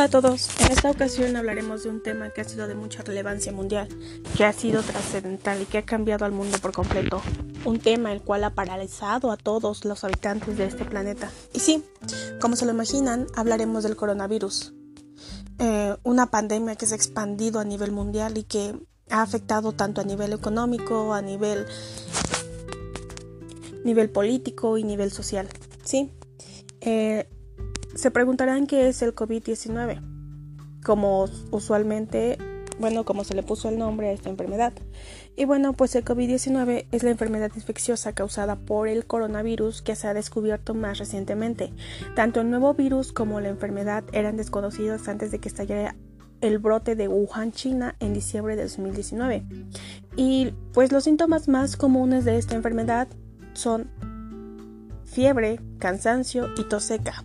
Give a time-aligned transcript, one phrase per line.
[0.00, 3.02] Hola a todos, en esta ocasión hablaremos de un tema que ha sido de mucha
[3.02, 3.86] relevancia mundial,
[4.34, 7.20] que ha sido trascendental y que ha cambiado al mundo por completo.
[7.66, 11.30] Un tema el cual ha paralizado a todos los habitantes de este planeta.
[11.52, 11.84] Y sí,
[12.40, 14.72] como se lo imaginan, hablaremos del coronavirus.
[15.58, 18.74] Eh, una pandemia que se ha expandido a nivel mundial y que
[19.10, 21.66] ha afectado tanto a nivel económico, a nivel,
[23.84, 25.46] nivel político y nivel social.
[25.84, 26.10] Sí.
[26.80, 27.28] Eh,
[27.94, 30.00] se preguntarán qué es el COVID-19,
[30.84, 32.38] como usualmente,
[32.78, 34.72] bueno, como se le puso el nombre a esta enfermedad.
[35.36, 40.06] Y bueno, pues el COVID-19 es la enfermedad infecciosa causada por el coronavirus que se
[40.06, 41.72] ha descubierto más recientemente.
[42.14, 45.96] Tanto el nuevo virus como la enfermedad eran desconocidos antes de que estallara
[46.40, 49.44] el brote de Wuhan, China, en diciembre de 2019.
[50.16, 53.08] Y pues los síntomas más comunes de esta enfermedad
[53.52, 53.90] son
[55.04, 57.24] fiebre, cansancio y tos seca.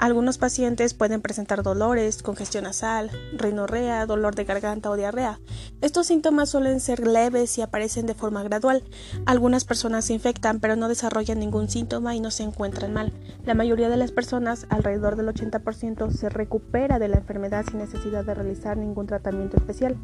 [0.00, 5.40] Algunos pacientes pueden presentar dolores, congestión nasal, rinorrea, dolor de garganta o diarrea.
[5.82, 8.82] Estos síntomas suelen ser leves y aparecen de forma gradual.
[9.26, 13.12] Algunas personas se infectan pero no desarrollan ningún síntoma y no se encuentran mal.
[13.44, 18.24] La mayoría de las personas, alrededor del 80%, se recupera de la enfermedad sin necesidad
[18.24, 19.98] de realizar ningún tratamiento especial.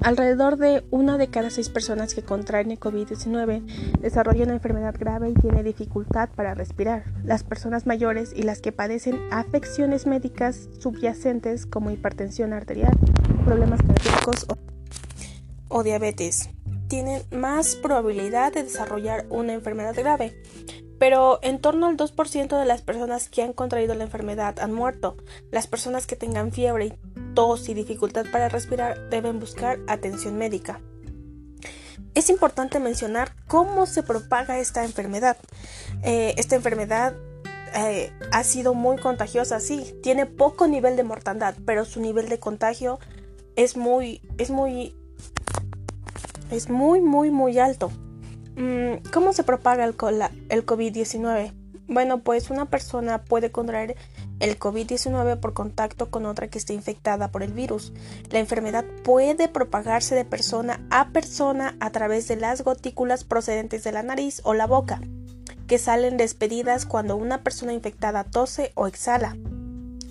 [0.00, 5.30] Alrededor de una de cada seis personas que contraen el COVID-19 desarrolla una enfermedad grave
[5.30, 7.04] y tiene dificultad para respirar.
[7.24, 12.96] Las personas mayores y las que padecen afecciones médicas subyacentes como hipertensión arterial,
[13.44, 14.46] problemas cardíacos
[15.68, 16.50] o, diabetes
[16.88, 20.34] tienen más probabilidad de desarrollar una enfermedad grave
[20.98, 25.16] pero en torno al 2% de las personas que han contraído la enfermedad han muerto.
[25.50, 26.92] Las personas que tengan fiebre y
[27.68, 30.80] y dificultad para respirar deben buscar atención médica.
[32.14, 35.36] Es importante mencionar cómo se propaga esta enfermedad.
[36.02, 37.12] Eh, esta enfermedad
[37.74, 42.38] eh, ha sido muy contagiosa, sí, tiene poco nivel de mortandad, pero su nivel de
[42.38, 42.98] contagio
[43.54, 44.94] es muy, es muy,
[46.50, 47.90] es muy, muy, muy alto.
[48.56, 51.52] Mm, ¿Cómo se propaga el COVID-19?
[51.86, 53.94] Bueno, pues una persona puede contraer
[54.40, 57.92] el COVID-19 por contacto con otra que esté infectada por el virus.
[58.30, 63.92] La enfermedad puede propagarse de persona a persona a través de las gotículas procedentes de
[63.92, 65.00] la nariz o la boca,
[65.66, 69.36] que salen despedidas cuando una persona infectada tose o exhala.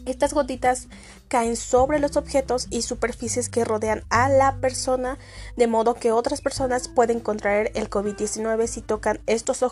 [0.06, 0.88] Estas gotitas
[1.28, 5.18] caen sobre los objetos y superficies que rodean a la persona,
[5.58, 9.64] de modo que otras personas pueden contraer el COVID-19 si tocan estos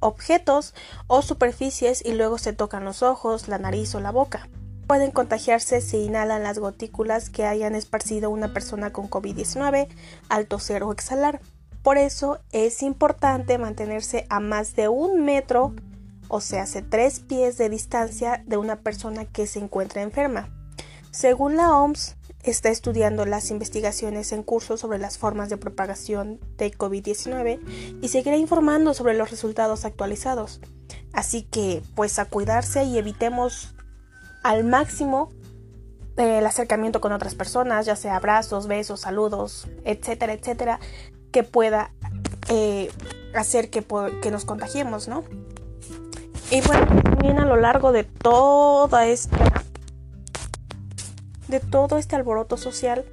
[0.00, 0.74] objetos
[1.08, 4.48] o superficies y luego se tocan los ojos, la nariz o la boca.
[4.86, 9.88] Pueden contagiarse si inhalan las gotículas que hayan esparcido una persona con COVID-19
[10.30, 11.40] al toser o exhalar.
[11.82, 15.74] Por eso es importante mantenerse a más de un metro
[16.32, 20.48] o sea, hace tres pies de distancia de una persona que se encuentra enferma.
[21.10, 26.72] Según la OMS, está estudiando las investigaciones en curso sobre las formas de propagación de
[26.72, 30.62] COVID-19 y seguirá informando sobre los resultados actualizados.
[31.12, 33.74] Así que, pues a cuidarse y evitemos
[34.42, 35.28] al máximo
[36.16, 40.80] eh, el acercamiento con otras personas, ya sea abrazos, besos, saludos, etcétera, etcétera,
[41.30, 41.92] que pueda
[42.48, 42.90] eh,
[43.34, 43.84] hacer que,
[44.22, 45.24] que nos contagiemos, ¿no?
[46.52, 49.64] Y bueno, también a lo largo de toda esta
[51.48, 53.06] de todo este alboroto social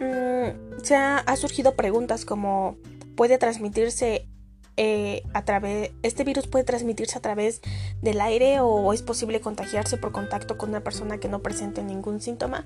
[0.00, 2.76] mm, se ha, surgido preguntas como
[3.16, 4.28] puede transmitirse
[4.76, 7.62] eh, a través este virus puede transmitirse a través
[8.00, 12.20] del aire o es posible contagiarse por contacto con una persona que no presente ningún
[12.20, 12.64] síntoma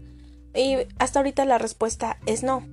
[0.55, 2.65] y hasta ahorita la respuesta es no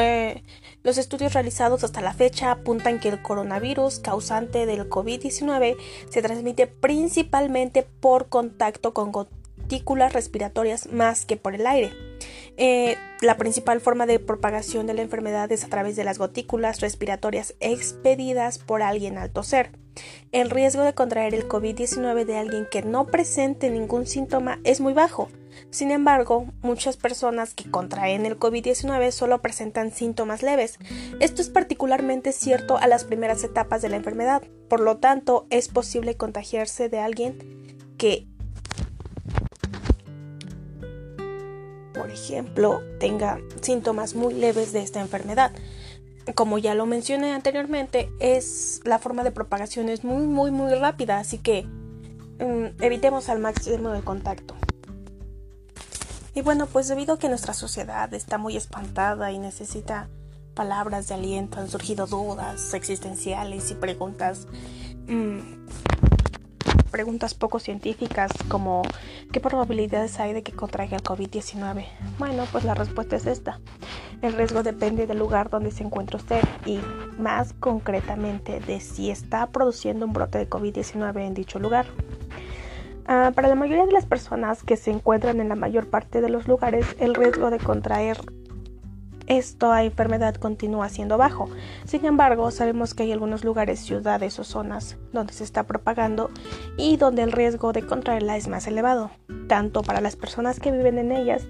[0.00, 0.42] eh,
[0.82, 5.76] los estudios realizados hasta la fecha apuntan que el coronavirus causante del COVID-19
[6.08, 11.92] se transmite principalmente por contacto con gotículas respiratorias más que por el aire.
[12.56, 16.80] Eh, la principal forma de propagación de la enfermedad es a través de las gotículas
[16.80, 19.70] respiratorias expedidas por alguien al toser.
[20.32, 24.92] El riesgo de contraer el COVID-19 de alguien que no presente ningún síntoma es muy
[24.92, 25.28] bajo.
[25.70, 30.78] Sin embargo, muchas personas que contraen el COVID-19 solo presentan síntomas leves.
[31.20, 34.42] Esto es particularmente cierto a las primeras etapas de la enfermedad.
[34.68, 38.26] Por lo tanto, es posible contagiarse de alguien que,
[41.92, 45.52] por ejemplo, tenga síntomas muy leves de esta enfermedad
[46.34, 51.18] como ya lo mencioné anteriormente, es la forma de propagación es muy muy muy rápida,
[51.18, 54.54] así que mm, evitemos al máximo el contacto.
[56.34, 60.08] Y bueno, pues debido a que nuestra sociedad está muy espantada y necesita
[60.54, 64.46] palabras de aliento, han surgido dudas existenciales y preguntas
[65.06, 65.38] mm,
[66.90, 68.82] preguntas poco científicas como
[69.32, 71.86] ¿qué probabilidades hay de que contraiga el COVID-19?
[72.18, 73.60] Bueno, pues la respuesta es esta.
[74.22, 76.78] El riesgo depende del lugar donde se encuentra usted y
[77.18, 81.86] más concretamente de si está produciendo un brote de COVID-19 en dicho lugar.
[83.12, 86.28] Ah, para la mayoría de las personas que se encuentran en la mayor parte de
[86.28, 88.18] los lugares, el riesgo de contraer
[89.26, 91.48] esta enfermedad continúa siendo bajo.
[91.86, 96.30] Sin embargo, sabemos que hay algunos lugares, ciudades o zonas donde se está propagando
[96.76, 99.10] y donde el riesgo de contraerla es más elevado,
[99.48, 101.42] tanto para las personas que viven en ellas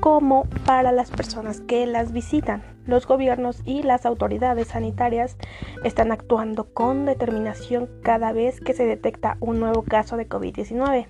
[0.00, 2.73] como para las personas que las visitan.
[2.86, 5.36] Los gobiernos y las autoridades sanitarias
[5.84, 11.06] están actuando con determinación cada vez que se detecta un nuevo caso de COVID-19.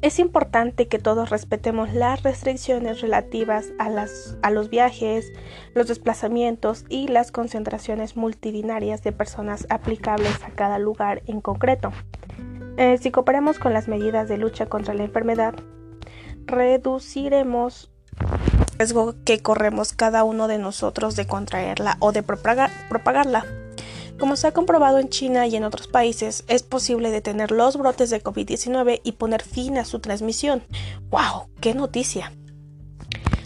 [0.00, 5.32] Es importante que todos respetemos las restricciones relativas a, los viajes,
[5.74, 11.90] los desplazamientos y las concentraciones multidinarias de personas aplicables a cada lugar en concreto.
[12.76, 15.56] Eh, si cooperamos con las medidas de lucha contra la enfermedad,
[16.46, 17.90] reduciremos
[18.78, 23.44] riesgo que corremos cada uno de nosotros de contraerla o de propagarla.
[24.18, 28.10] Como se ha comprobado en China y en otros países, es posible detener los brotes
[28.10, 30.62] de COVID-19 y poner fin a su transmisión.
[31.10, 31.48] ¡Wow!
[31.60, 32.32] ¡Qué noticia!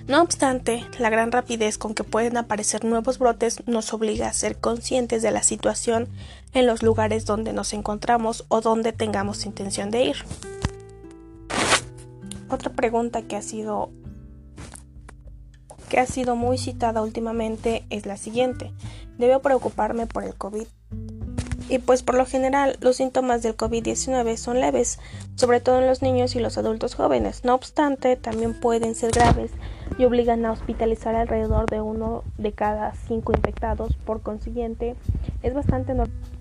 [0.08, 4.58] No obstante, la gran rapidez con que pueden aparecer nuevos brotes nos obliga a ser
[4.58, 6.08] conscientes de la situación
[6.52, 10.16] en los lugares donde nos encontramos o donde tengamos intención de ir.
[12.50, 13.90] Otra pregunta que ha sido
[15.92, 18.72] que ha sido muy citada últimamente es la siguiente.
[19.18, 20.66] ¿Debo preocuparme por el COVID?
[21.68, 24.98] Y pues por lo general los síntomas del COVID-19 son leves,
[25.34, 27.44] sobre todo en los niños y los adultos jóvenes.
[27.44, 29.50] No obstante, también pueden ser graves
[29.98, 33.94] y obligan a hospitalizar alrededor de uno de cada cinco infectados.
[34.06, 34.96] Por consiguiente,
[35.42, 36.31] es bastante normal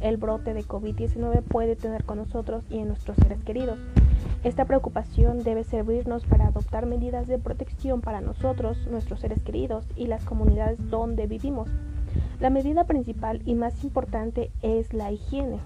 [0.00, 3.78] el brote de COVID-19 puede tener con nosotros y en nuestros seres queridos.
[4.44, 10.06] Esta preocupación debe servirnos para adoptar medidas de protección para nosotros, nuestros seres queridos y
[10.06, 11.68] las comunidades donde vivimos.
[12.40, 15.58] La medida principal y más importante es la higiene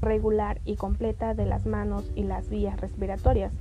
[0.00, 3.52] regular y completa de las manos y las vías respiratorias.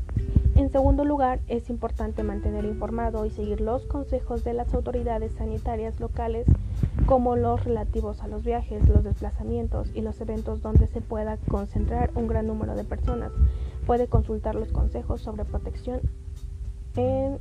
[0.56, 6.00] En segundo lugar, es importante mantener informado y seguir los consejos de las autoridades sanitarias
[6.00, 6.46] locales
[7.06, 12.12] como los relativos a los viajes, los desplazamientos y los eventos donde se pueda concentrar
[12.16, 13.32] un gran número de personas.
[13.86, 16.02] Puede consultar los consejos sobre protección
[16.96, 17.38] en,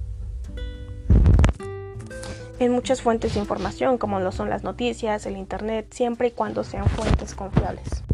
[2.59, 6.65] en muchas fuentes de información como lo son las noticias, el Internet, siempre y cuando
[6.65, 8.05] sean fuentes confiables.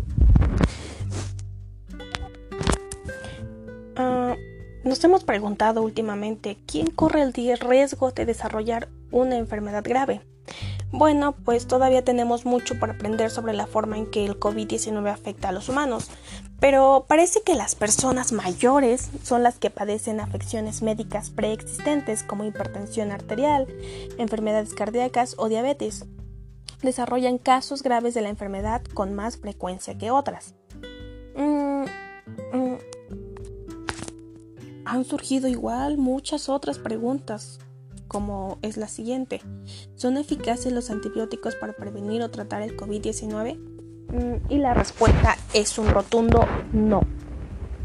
[4.82, 10.22] Nos hemos preguntado últimamente quién corre el riesgo de desarrollar una enfermedad grave.
[10.92, 15.50] Bueno, pues todavía tenemos mucho por aprender sobre la forma en que el COVID-19 afecta
[15.50, 16.10] a los humanos,
[16.58, 23.12] pero parece que las personas mayores son las que padecen afecciones médicas preexistentes como hipertensión
[23.12, 23.68] arterial,
[24.18, 26.06] enfermedades cardíacas o diabetes.
[26.82, 30.54] Desarrollan casos graves de la enfermedad con más frecuencia que otras.
[31.36, 31.84] Mm,
[32.52, 32.78] mm,
[34.86, 37.60] han surgido igual muchas otras preguntas,
[38.10, 39.40] como es la siguiente.
[39.94, 43.56] ¿Son eficaces los antibióticos para prevenir o tratar el COVID-19?
[43.56, 47.02] Mm, y la respuesta es un rotundo no.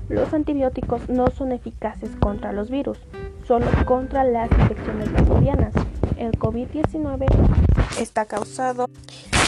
[0.09, 2.97] Los antibióticos no son eficaces contra los virus,
[3.47, 5.75] solo contra las infecciones bacterianas.
[6.17, 7.27] El COVID-19
[7.99, 8.87] está causado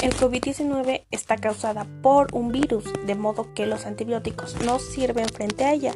[0.04, 5.66] el COVID-19 está causada por un virus, de modo que los antibióticos no sirven frente
[5.66, 5.96] a ella,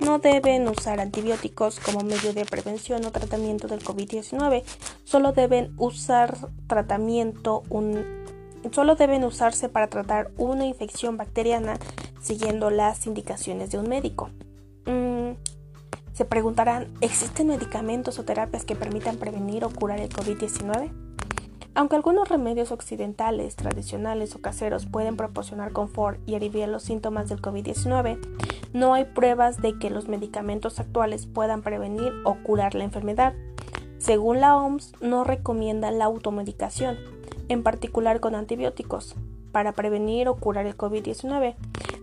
[0.00, 4.62] no deben usar antibióticos como medio de prevención o tratamiento del COVID-19.
[5.04, 6.36] Solo deben usar
[6.66, 7.62] tratamiento
[8.72, 11.78] solo deben usarse para tratar una infección bacteriana
[12.20, 14.30] siguiendo las indicaciones de un médico.
[14.86, 15.36] Mm,
[16.12, 20.90] se preguntarán, ¿existen medicamentos o terapias que permitan prevenir o curar el COVID-19?
[21.74, 27.42] Aunque algunos remedios occidentales, tradicionales o caseros pueden proporcionar confort y aliviar los síntomas del
[27.42, 28.18] COVID-19,
[28.76, 33.32] no hay pruebas de que los medicamentos actuales puedan prevenir o curar la enfermedad.
[33.96, 36.98] Según la OMS, no recomienda la automedicación,
[37.48, 39.16] en particular con antibióticos,
[39.56, 41.54] para prevenir o curar el COVID-19.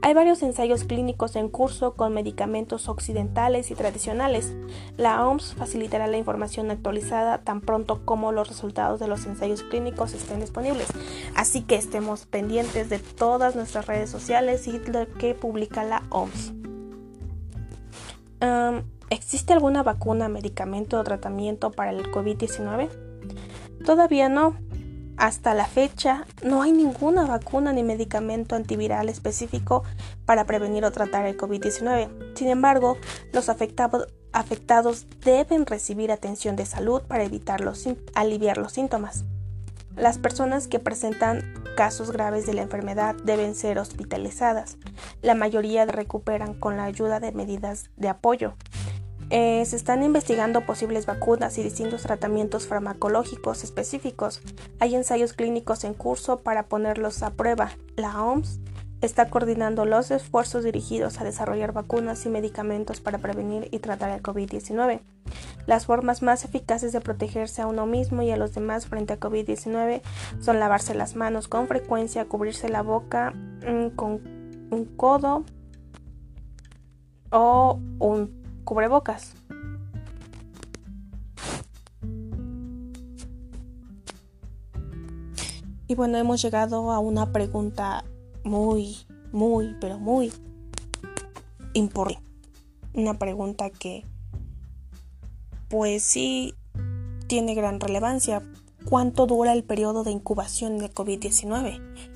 [0.01, 4.55] Hay varios ensayos clínicos en curso con medicamentos occidentales y tradicionales.
[4.97, 10.15] La OMS facilitará la información actualizada tan pronto como los resultados de los ensayos clínicos
[10.15, 10.87] estén disponibles.
[11.35, 16.53] Así que estemos pendientes de todas nuestras redes sociales y lo que publica la OMS.
[19.11, 22.89] ¿Existe alguna vacuna, medicamento o tratamiento para el COVID-19?
[23.85, 24.55] Todavía no.
[25.23, 29.85] Hasta la fecha no hay ninguna vacuna ni medicamento antiviral específico
[30.25, 32.35] para prevenir o tratar el COVID-19.
[32.35, 32.97] Sin embargo,
[33.31, 37.63] los afectados deben recibir atención de salud para evitar
[38.15, 39.23] aliviar los síntomas.
[39.95, 44.75] Las personas que presentan casos graves de la enfermedad deben ser hospitalizadas.
[45.21, 48.55] La mayoría recuperan con la ayuda de medidas de apoyo.
[49.29, 54.41] Eh, se están investigando posibles vacunas y distintos tratamientos farmacológicos específicos.
[54.79, 57.71] Hay ensayos clínicos en curso para ponerlos a prueba.
[57.95, 58.59] La OMS
[59.01, 64.21] está coordinando los esfuerzos dirigidos a desarrollar vacunas y medicamentos para prevenir y tratar el
[64.21, 65.01] COVID-19.
[65.65, 69.19] Las formas más eficaces de protegerse a uno mismo y a los demás frente a
[69.19, 70.01] COVID-19
[70.39, 74.21] son lavarse las manos con frecuencia, cubrirse la boca mm, con
[74.71, 75.43] un codo
[77.31, 79.33] o un cubrebocas.
[85.87, 88.03] Y bueno, hemos llegado a una pregunta
[88.43, 88.97] muy,
[89.31, 90.31] muy, pero muy
[91.73, 92.23] importante.
[92.95, 94.05] Una pregunta que,
[95.69, 96.55] pues sí,
[97.27, 98.43] tiene gran relevancia.
[98.85, 102.12] ¿Cuánto dura el periodo de incubación de COVID-19?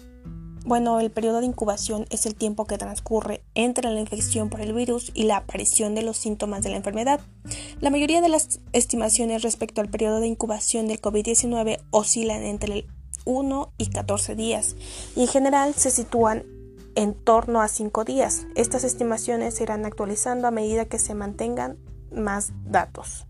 [0.68, 4.74] Bueno, el periodo de incubación es el tiempo que transcurre entre la infección por el
[4.74, 7.22] virus y la aparición de los síntomas de la enfermedad.
[7.80, 12.86] La mayoría de las estimaciones respecto al periodo de incubación del COVID-19 oscilan entre
[13.24, 14.76] 1 y 14 días
[15.16, 16.44] y en general se sitúan
[16.96, 18.46] en torno a 5 días.
[18.56, 21.78] Estas estimaciones se irán actualizando a medida que se mantengan
[22.12, 23.26] más datos.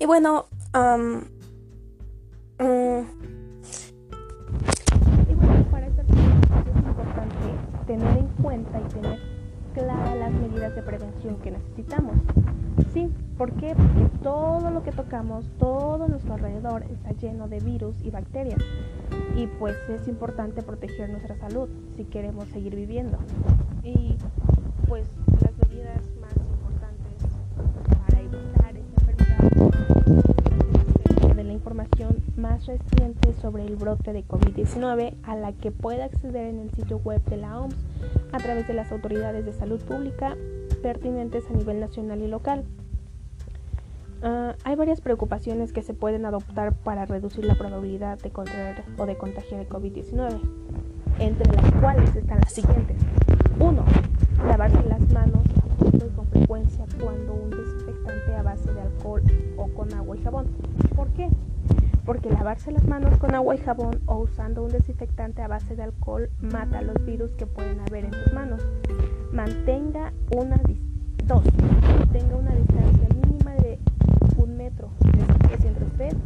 [0.00, 1.22] Y bueno, um,
[7.90, 9.18] tener en cuenta y tener
[9.74, 12.14] claras las medidas de prevención que necesitamos.
[12.94, 13.74] Sí, ¿por qué?
[13.74, 18.60] Porque todo lo que tocamos, todo nuestro alrededor está lleno de virus y bacterias.
[19.36, 23.18] Y pues es importante proteger nuestra salud si queremos seguir viviendo.
[23.82, 24.16] Y
[32.70, 37.22] reciente sobre el brote de COVID-19 a la que puede acceder en el sitio web
[37.24, 37.74] de la OMS
[38.32, 40.36] a través de las autoridades de salud pública
[40.80, 42.64] pertinentes a nivel nacional y local.
[44.22, 49.06] Ah, hay varias preocupaciones que se pueden adoptar para reducir la probabilidad de contraer o
[49.06, 50.40] de contagiar el COVID-19,
[51.18, 52.98] entre las cuales están las siguientes.
[53.58, 53.84] 1.
[54.46, 55.42] Lavarse las manos
[55.92, 59.22] y con frecuencia cuando un desinfectante a base de alcohol
[59.56, 60.46] o con agua y jabón.
[60.94, 61.28] ¿Por qué?
[62.10, 65.84] Porque lavarse las manos con agua y jabón o usando un desinfectante a base de
[65.84, 68.60] alcohol mata los virus que pueden haber en tus manos.
[69.30, 70.56] Mantenga una
[72.36, 73.78] una distancia mínima de
[74.38, 74.90] un metro
[75.64, 76.16] entre usted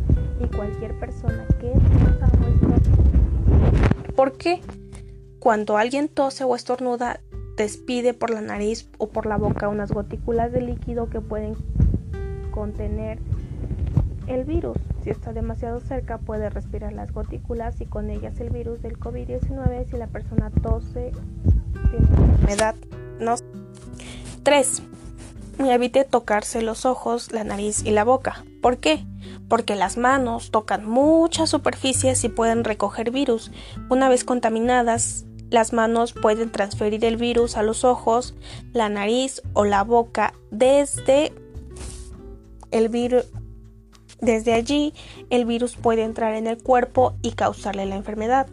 [0.41, 4.14] y cualquier persona que tosa o estornude.
[4.17, 4.62] ¿Por qué?
[5.38, 7.21] Cuando alguien tose o estornuda,
[7.59, 11.57] despide por la nariz o por la boca unas gotículas de líquido que pueden
[12.53, 13.19] contener
[14.26, 14.79] el virus.
[15.05, 19.91] Si está demasiado cerca puede respirar las gotículas y con ellas el virus del COVID-19
[19.91, 21.13] si la persona tose,
[21.91, 22.75] tiene enfermedad.
[23.21, 23.35] No.
[24.45, 24.83] 3.
[25.59, 28.47] Evite tocarse los ojos, la nariz y la boca.
[28.63, 29.05] ¿Por qué?
[29.47, 33.53] Porque las manos tocan muchas superficies y pueden recoger virus.
[33.91, 38.35] Una vez contaminadas, las manos pueden transferir el virus a los ojos,
[38.73, 41.35] la nariz o la boca desde
[42.71, 43.27] el virus
[44.25, 44.95] desde allí,
[45.31, 48.47] el virus puede entrar en el cuerpo y causarle la enfermedad.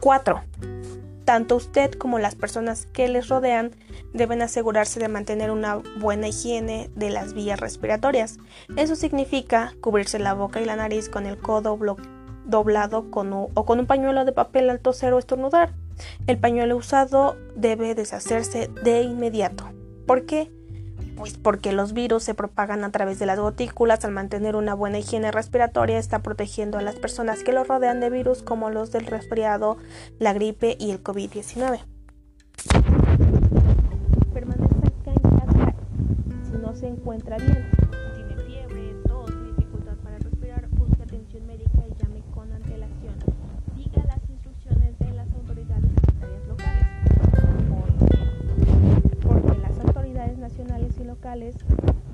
[0.00, 0.40] 4.
[1.24, 3.72] Tanto usted como las personas que les rodean
[4.12, 8.38] deben asegurarse de mantener una buena higiene de las vías respiratorias.
[8.76, 11.78] Eso significa cubrirse la boca y la nariz con el codo
[12.46, 15.72] doblado con o con un pañuelo de papel al toser o estornudar.
[16.26, 19.70] El pañuelo usado debe deshacerse de inmediato.
[20.06, 20.50] ¿Por qué?
[21.20, 24.98] Pues porque los virus se propagan a través de las gotículas, al mantener una buena
[24.98, 29.04] higiene respiratoria está protegiendo a las personas que lo rodean de virus como los del
[29.04, 29.76] resfriado,
[30.18, 31.80] la gripe y el COVID-19.
[34.32, 35.74] Permanezca en casa
[36.50, 37.79] si no se encuentra bien.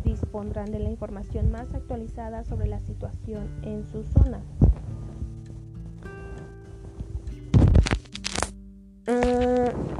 [0.05, 4.41] Dispondrán de la información más actualizada sobre la situación en su zona.
[9.07, 9.97] Mm.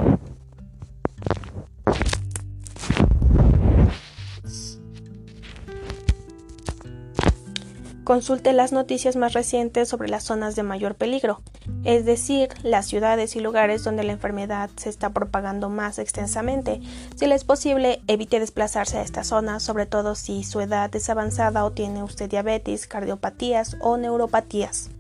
[8.05, 11.43] Consulte las noticias más recientes sobre las zonas de mayor peligro,
[11.87, 16.81] es decir, las ciudades y lugares donde la enfermedad se está propagando más extensamente.
[17.15, 21.09] Si le es posible, evite desplazarse a estas zonas, sobre todo si su edad es
[21.09, 24.91] avanzada o tiene usted diabetes, cardiopatías o neuropatías.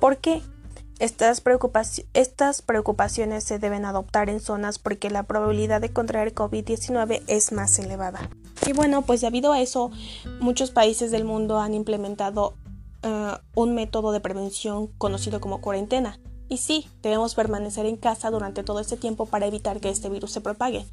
[0.00, 0.42] ¿Por qué?
[0.98, 1.42] Estas,
[2.12, 7.78] estas, preocupaciones se deben adoptar en zonas porque la probabilidad de contraer COVID-19 es más
[7.78, 8.28] elevada.
[8.66, 9.90] Y bueno, pues debido a eso,
[10.40, 12.54] muchos países del mundo han implementado
[13.02, 16.18] eh, un método de prevención conocido como cuarentena.
[16.48, 20.32] Y sí, debemos permanecer en casa durante todo este tiempo para evitar que este virus
[20.32, 20.86] se propague.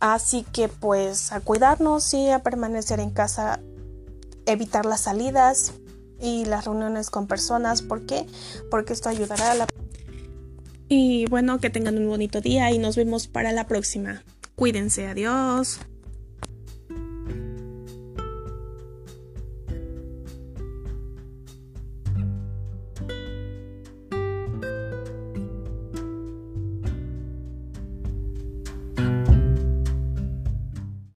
[0.00, 3.60] Así que pues a cuidarnos y a permanecer en casa,
[4.44, 5.72] evitar las salidas
[6.20, 7.82] y las reuniones con personas.
[7.82, 8.26] ¿Por qué?
[8.70, 9.66] Porque esto ayudará a la...
[10.88, 14.22] Y bueno, que tengan un bonito día y nos vemos para la próxima.
[14.54, 15.80] Cuídense, adiós.